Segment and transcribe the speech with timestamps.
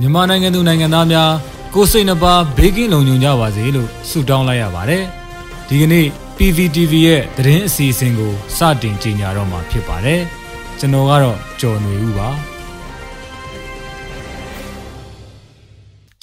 [0.00, 1.30] မြန်မာနိုင်ငံသူနိုင်ငံသားများ
[1.74, 5.02] ကိုစိတ်နှပါဘေးကင်းလုံခြုံကြပါစေလို့ဆုတောင်းလိုက်ရပါတယ်။
[5.68, 6.06] ဒီကနေ့
[6.38, 10.20] PVTV ရဲ့သတင်းအစီအစဉ်ကိုစတင်ကြေညာတော့မှာဖြစ်ပါတယ်။
[10.78, 12.28] ကျွန်တော်ကတော့ကျော်နေဦးပါ။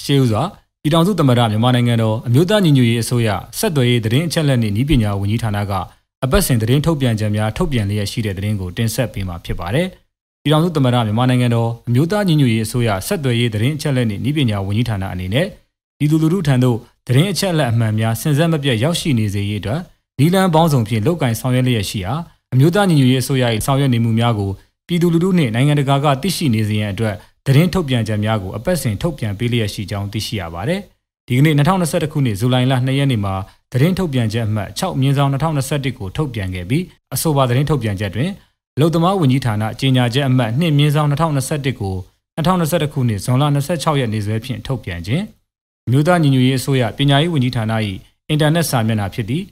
[0.04, 0.42] ရှေးဦးစွာ
[0.82, 3.28] ပြည်ထောင်စုသမ္မတမြန်မာနိုင်ငံတော်အမျိုးသားညီညွတ်ရေးအစိုးရ
[3.58, 5.72] ဆက်သွယ်ရေးသတင်းအချက်အလက်နှင့်ဤပညာဝန်ကြီးဌာနက
[6.24, 9.88] အပတ်စဉ်သတင်းထုတ်ပြန်ချက်များထုတ်ပြန်လျက်ရှိတဲ့သတင်းကိုတင်ဆက်ပေးမှာဖြစ်ပါတယ်။
[10.42, 15.46] ပြည်ထောင်စုသမ္မတမြန်မာနိုင်ငံတော်အမျိုးသားညီညွတ်ရေးအစိုးရဆက်သွယ်ရေးသတင်းအချက်အလက်နှင့်ဤပညာဝန်ကြီးဌာနအနေနဲ့
[15.98, 16.76] ပြည်သူလူထုထံသို့
[17.06, 19.80] သတင်းအချက်အလက်အမှန်များစင်စက်မပြတ်ရောက်ရှိနေစေရေးအတွက်
[20.18, 22.12] ဒီလန်ပေါင်းစုံဖြင့်လုတ်ကင်ဆောင်ရွက်လျက်ရှိရာ
[22.52, 24.50] အမျိုးသားညီညွတ်ရေးအစိုးရ၏ဆောင်ရွက်နေမှုများကို
[24.86, 27.14] ပြည်သူလူထုနှင့်နိုင်ငံတကာကသိရှိနေစေရန်အတွက်
[27.46, 30.80] သတင်းထုတ်ပြန်ချက်များကိုအပတ်စဉ်ထုတ်ပြန်ပေးလျက်ရှိကြောင်းသိရှိရပါတယ်။
[31.28, 33.34] ဒီကနေ့2021ခုနှစ်ဇူလိုင်လ2ရက်နေ့မှာ
[33.72, 38.30] သတင်းထုတ်ပြန်ချက်အမှတ်6မြင်းဆောင်2021ကိုထုတ်ပြန်ခဲ့ပြီးအဆိုပါသတင်းထုတ်ပြန်ချက်တွင်
[38.78, 41.94] အလုံသမားဝန်ကြီးဌာနကြေညာချက်အမှတ်2မြင်းဆောင်2021ကို
[42.36, 45.24] 2021ခုနှစ်ဇွန်လ26ရက်နေ့စွဲဖြင့်ထုတ်ပြန်ခြင်း
[45.90, 47.64] မြို့သားညီညွတ်ရေးအစိုးရပညာရေးဝန်ကြီးဌာန၏
[48.28, 49.44] အင်တာနက်စာမျက်နှာဖြစ်သည့်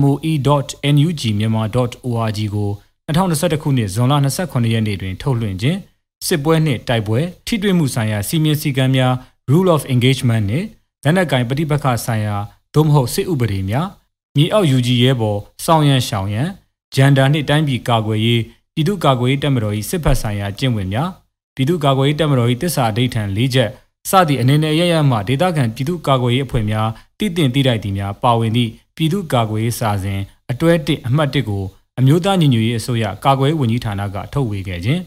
[0.00, 2.70] moe.nugmyanmar.org ကို
[3.06, 5.78] 2021ခုနှစ်ဇွန်လ28ရက်နေ့တွင် ထုတ်လွှင့်ခြင်း
[6.26, 9.12] စစ်ပွဲနှင့်တိုက်ပွဲထိတွေ့မှုဆိုင်ရာစီမင်းစည်းကမ်းများ
[9.50, 10.66] rule of engagement နှင့်
[11.04, 12.36] လက်နက်ကင်ပဋိပက္ခဆိုင်ရာ
[12.74, 13.88] သို့မဟုတ်စစ်ဥပဒေများ
[14.36, 16.48] မြေအောက် UG ရဲဘော်စောင်းရန်ရှောင်းရန်
[16.94, 18.42] ဂျန်ဒါနှင့်တိုင်းပြည်ကာကွယ်ရေး
[18.78, 21.08] ပြည်သူ့ကာကွယ်ရေးတပ်မတော်၏စစ်ဖက်ဆိုင်ရာကျင့်ဝတ်များ
[21.54, 23.70] ပြည်သူ့ကာကွယ်ရေးတပ်မတော်၏တစ္ဆာအဋိဌံ၄ချက်
[24.08, 31.64] စသည့်အနေနဲ့ရရမှဒေသခံပြည်သူ့ကာကွယ်ရေးအဖွဲ့များတည်တင်တည်တိုက်သည်များပါဝင်သည့်ပြည်သူ့ကာကွယ်ရေးစာစဉ်အတွဲ1အမှတ်1ကို
[31.98, 35.00] အမျိုးသားညီညွတ်ရေးအစိုးရကာကွယ်ရေးဝန်ကြီးဌာနကထုတ်ဝေခဲ့ခြင်း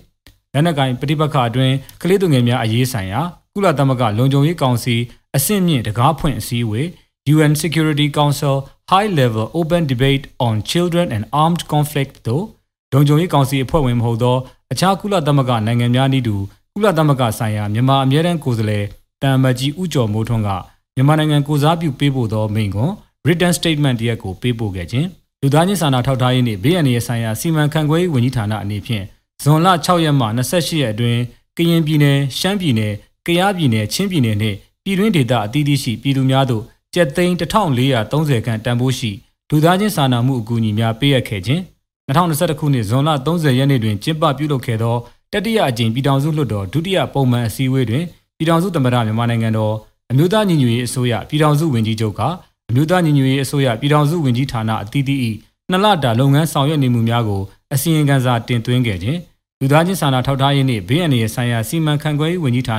[0.53, 3.21] လက်နက်ကိုင်ပဋိပက္ခအတွင်းကလေးသူငယ်များအရေးဆိုင်ရာ
[3.53, 4.95] ကုလသမဂ္ဂလုံခြုံရေးကောင်စီ
[5.35, 6.87] အဆင့်မြင့်တကားဖွင့်အစည်းအဝေး
[7.33, 8.55] UN Security Council
[8.91, 12.45] High Level Open Debate on Children and Armed Conflict တို့
[12.93, 14.35] ဒုံကြုံရေးကောင်စီအဖွဲ့ဝင်မဟုတ်သော
[14.71, 16.35] အခြားကုလသမဂ္ဂနိုင်ငံများနည်းတူ
[16.73, 18.85] ကုလသမဂ္ဂဆိုင်ရာမြန်မာအမြဲတမ်းကိုယ်စားလှယ်
[19.21, 20.49] တန်မကြီးဦးကျော်မိုးထွန်းက
[20.95, 22.93] မြန်မာနိုင်ငံကိုစားပြုပေးပို့သောမိန့်ခွန်း
[23.25, 25.07] written statement တရက်ကိုပေးပို့ခဲ့ခြင်း
[25.41, 29.05] လူသားချင်းစာနာထောက်ထားရေးနှင့်ဘေးအန္တရာယ်ဆိုင်ရာစီမံခန့်ခွဲရေးဝန်ကြီးဌာနအနေဖြင့်
[29.43, 31.19] ဇွန်လ6ရက်မှ28ရက်အတွင်း
[31.57, 32.93] ကရင်ပြည်နယ်ရှမ်းပြည်နယ်
[33.27, 39.11] ကယားပြည်နယ်ချင်းပြည်နယ်နှင့်ပြည်တွင်းဒေသအသီးသီးရှိပြည်သူများသို့ကျပ်သိန်း1430ခန့်တန်ဖိုးရှိ
[39.49, 41.61] လူသားချင်းစာနာမှုအကူအညီများပေးအပ်ခဲ့ခြင်း
[42.09, 44.95] 2021ခုနှစ်ဇွန်လ30ရက်နေ့တွင်ကျင်းပပြုလုပ်ခဲ့သော
[45.33, 48.03] တတိယအကြိမ်ပြည်ထောင်စုလွှတ်တော်ဒုတိယပုံမှန်အစည်းအဝေးတွင်
[48.37, 49.73] ပြည်ထောင်စုသမ္မတမြန်မာနိုင်ငံတော်
[50.11, 52.21] အမျိုးသားညီညွတ်ရေးအစိုးရပြည်ထောင်စုဝန်ကြီးချုပ်က
[52.69, 55.19] အမျိုးသားညီညွတ်ရေးအစိုးရပြည်ထောင်စုဝန်ကြီးဌာနအသီးသီး၏
[55.69, 57.41] နှစ်လတာလုပ်ငန်းဆောင်ရွက်နေမှုများကို
[57.73, 59.19] အစီရင်ခံစာတင်သွင်းခဲ့ခြင်း
[59.59, 62.77] လူသားချင်းစာနာထောက်ထားရေးနှင့်ဘေးအန္တရာယ်ဆိုင်ရာစီမံခန့်ခွဲရေးဝန်ကြီးဌာန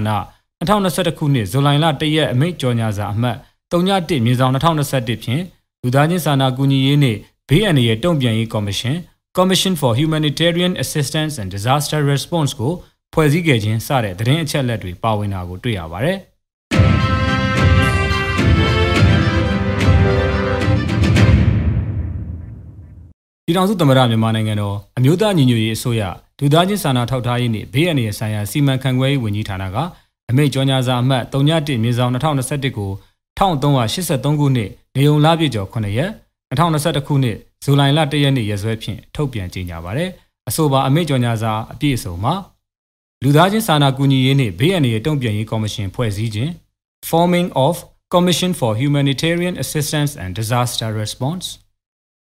[0.60, 3.36] 2021ခုနှစ်ဇူလိုင်လ1ရက်အမိန့်ကြော်ညာစာအမှတ်
[3.70, 5.42] 31မြင်းဆောင်2021ဖြင့်
[5.82, 7.18] လူသားချင်းစာနာကူညီရေးနှင့်
[7.48, 8.96] ဘေးအန္တရာယ်တုံ့ပြန်ရေးကော်မရှင်
[9.34, 12.72] Commission for Humanitarian Assistance and Disaster Response ကို
[13.12, 16.18] ဖွဲ့စည်းခဲ့ခြင်းစတဲ့သတင်းအချက်အလက်တွေပါဝင်တာကိုတွေ့ရပါတယ်။
[23.44, 26.02] ပြည်ထောင်စုသမ္မတမြန်မာနိုင်ငံတော်အမျိုးသားညီညွတ်ရေးအစိုးရ
[26.38, 29.76] ဒုသားချင်းစာနာထောက်ထားရေးနှင့်ဘေးအန္တရာယ်ဆိုင်ရာစီမံခန့်ခွဲရေးဝန်ကြီးဌာနက
[30.30, 32.90] အမိန့်ကြော်ညာစာအမှတ်3.1မြေဆောင်2021ကို
[33.38, 36.10] 1383ခုနှစ်နေုံလပြည့်ကျော်9ရက်
[36.50, 40.10] 2021ခုနှစ် ဇူလိုင်လ၁ရက်နေ့ရက်စွဲဖြင့်ထုတ်ပြန်ကြေညာပါတယ်။
[40.48, 42.34] အဆိုပါအမိန့်ကြော်ညာစာအပြည့်အစုံမှာ
[43.22, 46.50] လူသားချင်းစာနာကူညီရေးနှင့်ဘေးအန္တရာယ်တုံ့ပြန်ရေးကော်မရှင်ဖွဲ့စည်းခြင်း
[47.10, 47.74] Forming of
[48.14, 51.46] Commission for Humanitarian Assistance and Disaster Response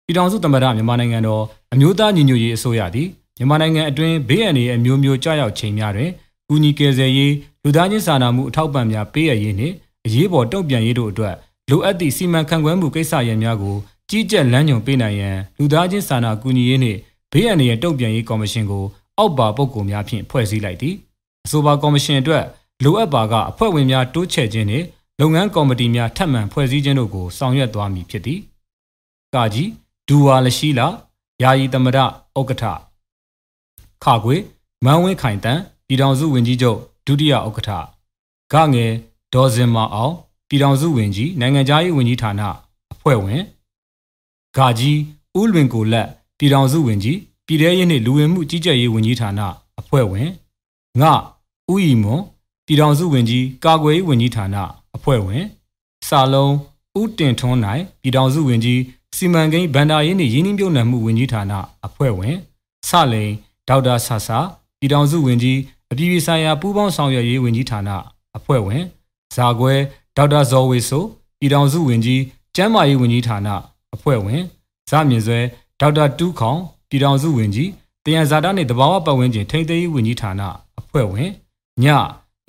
[0.07, 3.09] ပြည်ထောင်စုသမ္မတမြန်မာနိုင်ငံတော်အမျိုးသားညီညွတ်ရေးအစိုးရသည်
[3.39, 6.11] မြန်မာနိုင်ငံအတွင်းဘေးအန္တရာယ်အမျိုးမျိုးကြားရောက်ချိန်များတွင်
[6.49, 9.75] ကူညီကယ်ဆယ်ရေးလူသားချင်းစာနာမှုအထောက်ပံ့များပေးအပ်ရေးနှင့်
[10.07, 11.35] အရေးပေါ်တုံ့ပြန်ရေးတို့အတွက်
[11.71, 13.77] လိုအပ်သည့်စီမံခန့်ခွဲမှုကိစ္စရပ်များကို
[14.15, 16.99] ကြီးကြပ်လမ်းညွှန်ပေးနိုင်ရန်လူသားချင်းစာနာကူညီရေးနှင့်
[17.33, 18.85] ဘေးအန္တရာယ်တုံ့ပြန်ရေးကော်မရှင်ကို
[19.19, 20.95] အောက်ပါပုဂ္ဂိုလ်များဖြင့်ဖွဲ့စည်းလိုက်သည်
[21.45, 22.45] အဆိုပါကော်မရှင်အတွက်
[22.85, 24.87] လိုအပ်ပါကအဖွဲ့ဝင်များတိုးချဲ့ခြင်းနှင့်
[25.21, 28.41] လုပ်ငန်းကော်မတီများထပ်မံဖွဲ့စည်းခြင်းတို့ကိုဆောင်ရွက်သွားမည်ဖြစ်သည်
[29.35, 29.71] ကာကြီး
[30.09, 30.87] ဒူဝါလရှိလာ
[31.43, 31.99] ယာယီသမရ
[32.39, 32.65] ဥက္ကဋ္ဌ
[34.05, 34.37] ခခွေ
[34.85, 37.71] မန်းဝင်းခိုင်တန်ပြည်ထောင်စုဝန်ကြီးချုပ်ဒုတိယဥက္ကဋ္ဌ
[38.53, 38.93] ဂငယ်
[39.35, 40.15] ဒေါ်စင်မအောင်
[40.49, 42.43] ပြည်ထောင်စုဝန်ကြီးနိုင်ငံသားရေးဝန်ကြီးဌာန
[42.93, 43.43] အဖွဲ့ဝင်
[44.57, 44.99] ဂါကြီး
[45.39, 46.07] ဦးလွင်ကိုလက်
[46.39, 49.41] ပြည်ထောင်စုဝန်ကြီးပြည်ထရေးနှင့်လူဝင်မှုကြီးကြပ်ရေးဝန်ကြီးဌာန
[49.81, 50.29] အဖွဲ့ဝင်
[51.01, 51.03] င
[51.71, 52.23] ဦးဤမွန်
[52.67, 54.57] ပြည်ထောင်စုဝန်ကြီးကာကွယ်ရေးဝန်ကြီးဌာန
[54.97, 55.45] အဖွဲ့ဝင်
[56.09, 56.53] စာလုံး
[57.01, 58.81] ဦးတင်ထွန်းနိုင်ပြည်ထောင်စုဝန်ကြီး
[59.17, 61.53] စီမံကိန်းဗန္ဒာရေးနှင့်ရင်းနှီးမြှုပ်နှံမှုဝန်ကြီးဌာန
[61.87, 62.37] အဖွဲ့ဝင်
[62.89, 63.33] ဆလိန်
[63.69, 64.39] ဒေါက်တာဆာဆာ
[64.79, 65.59] ပြည်ထောင်စုဝန်ကြီး
[65.91, 67.91] အပြည်ပြည်ဆိုင်ရာပူးပေါင်းဆောင်ရွက်ရေးဝန်ကြီးဌာန
[68.37, 68.83] အဖွဲ့ဝင်
[69.35, 69.75] ဇာခွဲ
[70.17, 71.05] ဒေါက်တာဇော်ဝေဆို
[71.39, 72.23] ပြည်ထောင်စုဝန်ကြီး
[72.57, 73.49] ကျန်းမာရေးဝန်ကြီးဌာန
[73.95, 74.43] အဖွဲ့ဝင်
[74.89, 75.41] ဇမြင့်စွဲ
[75.81, 77.71] ဒေါက်တာတူးခေါင်ပြည်ထောင်စုဝန်ကြီး
[78.05, 80.43] တယံဇာတာနှင့်တဘာဝပတ်ဝန်းကျင်ထိန်းသိမ်းရေးဝန်ကြီးဌာန
[80.81, 81.31] အဖွဲ့ဝင်
[81.83, 81.85] ည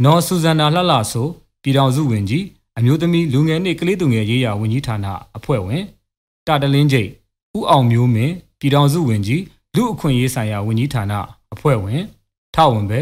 [0.04, 1.28] နော်ဆူဇန်နာလှလှဆို
[1.64, 2.44] ပြည်ထောင်စုဝန်ကြီး
[2.78, 5.06] အမျိုးသမီးလူငယ်နှင့်ကလေးသူငယ်ရေးရာဝန်ကြီးဌာန
[5.38, 5.84] အဖွဲ့ဝင်
[6.48, 7.10] တာတလင်းကျိတ်
[7.58, 9.42] ဦးအောင်မျိုးမင်းပြည်ထောင်စုဝန်ကြီး
[9.76, 11.14] လူအခွင့်ရေးဆိုင်ရာဝန်ကြီးဌာန
[11.54, 12.02] အဖွဲ့ဝင်
[12.56, 13.00] ထဝင်ပဲ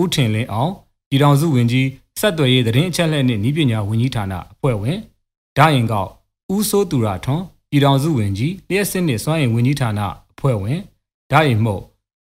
[0.00, 0.72] ဦးထင်လင်းအောင်
[1.08, 1.86] ပြည်ထောင်စုဝန်ကြီး
[2.20, 4.98] ဆက်သွယ်ရေးသတင်းအချက်အလက်နှင့်ဤပညာဝန်ကြီးဌာနအဖွဲ့ဝင်
[5.58, 6.10] ဒိုင်ကောက်
[6.54, 7.44] ဦးစိုးသူရထွန်း
[7.74, 10.80] ပြည်ထောင်စုဝန်ကြီးလျှက်စစ်နှင့်စွမ်းအင်ဝန်ကြီးဌာနအဖွဲ့ဝင်
[11.32, 11.74] ဒိုင်မှု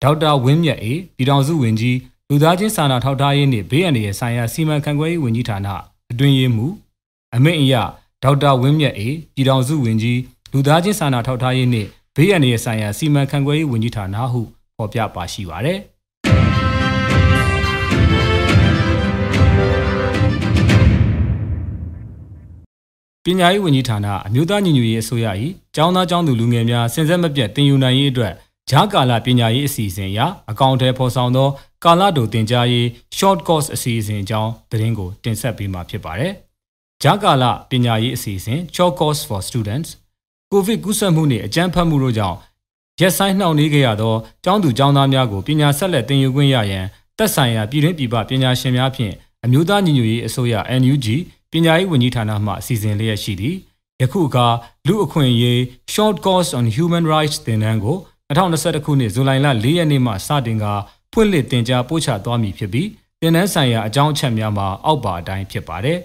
[0.04, 1.98] ဒေါက်တာဝင်းမြတ်အေပြည်ထောင်စုဝန်ကြီး
[2.30, 5.68] လူသားချင်းစာနာထောက်ထားရေးနှင့်ဘေးအန္တရာယ်ဆိုင်ရာစီမံခန့်ခွဲရေးဝန်ကြီးဌာန
[6.12, 6.74] အတွင်းရေးမှူး
[7.36, 7.76] အမိန့်အရ
[8.24, 10.20] ဒေါက်တာဝင်းမြတ်အေပြည်ထောင်စုဝန်ကြီး
[10.52, 14.42] လူသားချင်းစာနာထောက်ထားရေးနှင့်ဘေးအန္တရာယ်ဆိုင်ရာစီမံခန့်ခွဲရေးဝန်ကြီးဌာနဟု
[14.78, 15.80] ဖော်ပြပါရှိပါတယ်
[23.40, 25.28] ညာရေးဝန်ကြီးဌာနအမျိုးသားညီညွတ်ရေးအစိုးရ၏
[25.76, 28.34] ကျောင်းသားကျောင်းသူလူငယ်များစင်ဆက်မပြတ်တင်ယူနိုင်ရေးအတွက်
[28.70, 30.20] ဂျားကာလပညာရေးအစီအစဉ်အရ
[30.52, 31.50] အကောင့်ထဲဖော်ဆောင်သော
[31.84, 32.86] ကာလတိုတင်ကြားရေး
[33.18, 36.34] short course အစီအစဉ်အကြောင်းသတင်းကိုတင်ဆက်ပေးမှာဖြစ်ပါတယ်။
[37.04, 39.90] ဂျားကာလပညာရေးအစီအစဉ် short course for students
[40.52, 42.38] ကိုဗစ်ကူးစက်မှုနှင့်အကြမ်းဖက်မှုတို့ကြောင့်
[43.02, 46.86] ရက်ဆိုင်နှောင့်နှေးခဲ့ရသောကျောင်းသူကျောင်းသားများကိုပညာဆက်လက်သင်ယူခွင့်ရရန်
[47.18, 49.14] သက်ဆိုင်ရာပြည်တွင်းပြည်ပပညာရှင်များဖြင့်
[49.46, 51.08] အမျိုးသားညီညွတ်ရေးအစိုးရ NUG
[51.52, 53.56] ပညာရေးဝန်ကြီးဌာနမှအစီအစဉ်လျက်ရှိသည်
[54.02, 54.48] ယခုအခါ
[54.88, 55.60] လူအခွင့်အရေး
[55.94, 57.98] Short Course on Human Rights သင်တန်းကို
[58.30, 60.66] 2021ခုနှစ်ဇူလိုင်လ4ရက်နေ့မှစတင်က
[61.14, 62.88] ဖွင့်လှစ်တင်ကြားပို့ချသွားမည်ဖြစ်ပြီး
[63.22, 66.00] တင်နန်းဆိုင်ရာအကြောင်းအချက်များမှာအောက်ပါအတိုင်းဖြစ်ပါတယ်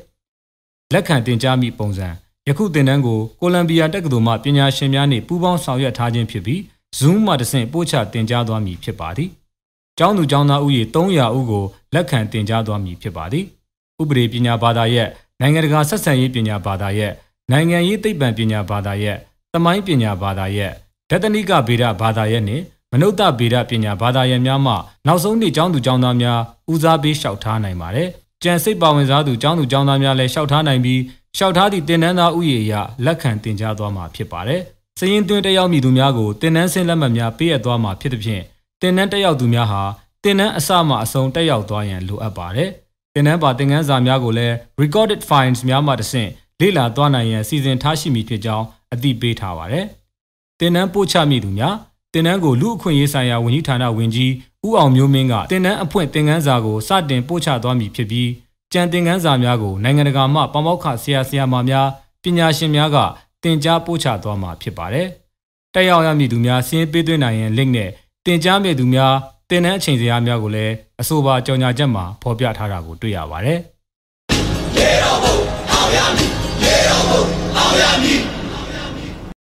[0.92, 2.08] ။လက်ခံတင်ကြားမိပုံစံ
[2.48, 6.60] ယခုတင်နန်းကိုကိုလံဘီယာတက္ကသိုလ်မှပညာရှင်များနှင့်ပူးပေါင်းဆောင်ရွက်ထားခြင်းဖြစ်ပြီး
[6.98, 9.30] Zoom မှတဆင့်ပို့ချတင်ကြားသွားမည်ဖြစ်ပါသည်။
[9.98, 11.64] ကျောင်းသူကျောင်းသားဦးရေ300ဦးကို
[11.94, 13.44] လက်ခံတင်ကြားသွားမည်ဖြစ်ပါသည်။
[14.02, 15.08] ဥပဒေပညာဘာသာရဲ့
[15.40, 17.12] နိုင်ငံတကာဆက်ဆံရေးပညာဘာသာရဲ့
[17.50, 19.16] နိုင်ငံရေးသိပ္ပံပညာဘာသာရဲ့
[19.52, 20.72] သမိုင်းပညာဘာသာရဲ့
[21.10, 24.74] ဒသနိကဗေဒဘာသာရဲ့နှင့်မနုဿဗေဒပညာဘာသာရပ်များမှ
[25.06, 26.40] နောက်ဆုံးနှစ်ကျောင်းသူကျောင်းသားများ
[26.72, 28.08] ဦးစားပေးလျှောက်ထားနိုင်ပါတယ်။
[28.42, 31.00] ကြံစိတ်ပါဝင်စားသူကျောင်းသူကျောင်းသားများလည်းလျှောက်ထားနိုင်ပြီး
[31.36, 34.60] လျှောက်ထားသည့်တင်နန်းသားဥယေအရလက်ခံတင်ကြားသွားမှာဖြစ်ပါတယ်။
[34.98, 38.42] စည်ရင်သွင်းတက်ရောက်မည်သူများကိုတင်နန်းဆင်းလက်မှတ်များပေးအပ်သွားမှာဖြစ်သဖြင့်
[38.82, 39.82] တင်နန်းတက်ရောက်သူများဟာ
[40.24, 42.70] တင်နန်းအစမှအဆုံးတက်ရောက်သွားရန်လိုအပ်ပါတယ်။
[43.16, 46.30] တင်နန်းပါသင်ခန်းစာများကိုလည်း recorded files များမှတဆင့်
[46.60, 49.86] လေ့လာသွားနိုင်ရန်စီစဉ်ထားရှိမည်ဖြစ်ကြောင်းအသိပေးထားပါတယ်။
[50.60, 51.74] တင်နန်းပို့ချမည်သူများ
[52.12, 54.32] တင်နန်းကိုလူအခွင့်ရေးဆိုင်ရာဝန်ကြီးဌာနဝန်ကြီး
[54.66, 58.30] ဦးအောင်မျိုးမင်းကတင်နန်းအဖွင့်တင်ကန်းစာကိုစတင်ပို့ချသွားမည်ဖြစ်ပြီး
[58.72, 61.88] ကြံတင်ကန်းစာများကိုနိုင်ငံတကာမှပမောက္ခဆရာဆရာမများ
[62.22, 62.96] ပညာရှင်များက
[63.42, 65.08] တင် जा ပို့ချသွားမှာဖြစ်ပါတယ်။
[65.74, 67.90] တက်ရောက်ရမည်သူများစင်းပေးသွင်းနိုင်ရန် link နဲ့
[68.26, 69.14] တင် जा မည်သူများ
[69.50, 73.58] တင်နန်းအချိန်စရာများကိုလည်းအဆိုပါကြော်ညာချက်မှာဖော်ပြထားတာကိုတွေ့ရပါတယ်။
[74.76, 75.36] ရေတော်ဘုံ
[75.72, 76.30] အောင်ရမည်
[76.64, 77.22] ရေတော်ဘုံ
[77.56, 78.33] အောင်ရမည်